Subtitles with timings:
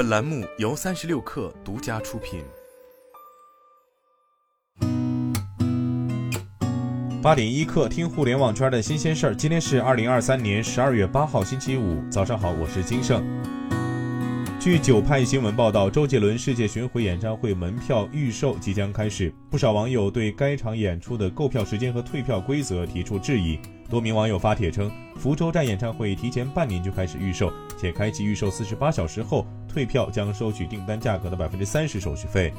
[0.00, 2.42] 本栏目由三十六氪独家出品。
[7.20, 9.36] 八点一刻，听互联网圈的新鲜事儿。
[9.36, 13.22] 今天是二零二三年十二月八号，星期五，早上好，我是金盛。
[14.58, 23.58] 据九派新闻报道，周杰伦世界巡回演唱会门票预售即将开始，不少网友对该场演出的购票时间和退票规则提出质疑。
[23.90, 32.52] 多名网友发帖称，福州站演唱会提前半年就开始预售，且开启预售四十八小时后退票将收取订单价格的百分之三十手续费。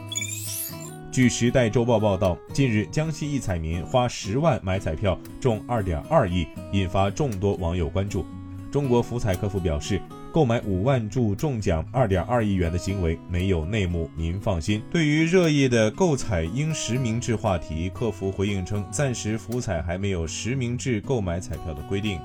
[1.11, 8.25] 据时代周报报道，近日江西一彩民花十万买彩票中二点二亿，引发众多网友关注。
[8.71, 10.01] 中国福彩客服表示。
[10.33, 14.81] 购买五万注中奖二点二亿元的行为没有内幕，您放心。
[14.89, 22.17] 对于热议的购彩应实名制话题，客服回应称，暂时福彩还没有实名制购买彩票的规定。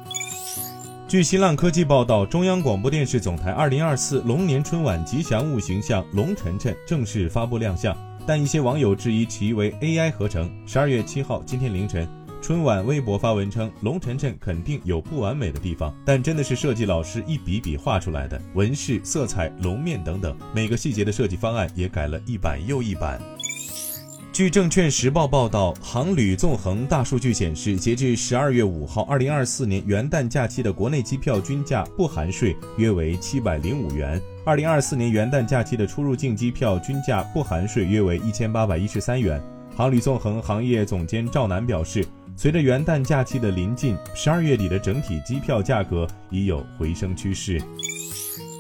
[1.09, 10.51] 据新浪科技报道，中央广播电视总台二零二四龙年春晚吉祥物形象龙晨晨正式发布亮相，但一些网友质疑其为 AI 合成。
[10.67, 12.09] 十二月七号，今天凌晨。
[12.43, 23.21] 春晚微博发文称，龙晨晨肯定有不完美的地方，但真的是设计老师一笔笔画出来的，纹饰、色彩、龙面等等，每个细节的设计方案也改了一版又一版。
[24.37, 39.43] 据证券时报报道，航旅纵横大数据显示，截至十二月五号，二零二四年元旦假期的国内机票均价不含税约为七百零五元，二零二四年元旦假期的出入境机票均价不含税约为一千八百一十三元。
[39.75, 42.05] 航旅纵横行业总监赵楠表示。
[42.39, 47.59] 随着元旦假期的临近，十二月底的整体机票价格已有回升趋势。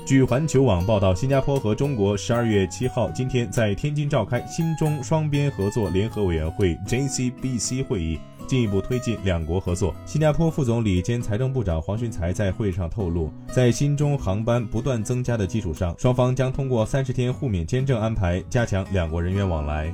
[0.06, 9.92] 据环球网报道，新加坡和中国十二月七号今天在天津召开新中双边合作联合委员会 （JCBC） 会议，进一步推进两国合作。
[10.06, 19.92] 新加坡副总理兼财政部长黄循财在会上透露，在新中航班不断增加的基础上，双方将通过三十天互免签证安排，加强两国人员往来。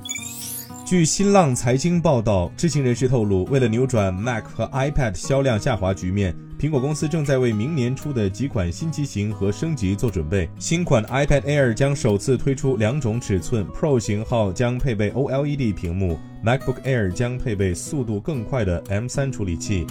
[0.93, 10.51] 据新浪财经报道，知情人士透露，为了扭转 Mac 和 iPad 销量下滑局面，苹果公司正在为明年出的几款新机型和升级做准备。
[10.59, 19.87] 新款 iPad Air 将首次推出两种尺寸，Pro 型号将配备 OLED 屏幕，MacBook Air 将配备速度更快的 M3 处理器。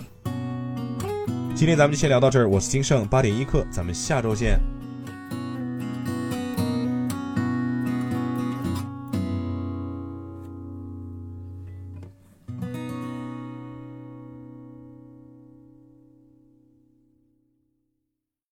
[1.56, 4.60] 今天咱们就先聊到这儿，我是金盛八点一刻，咱们下周见。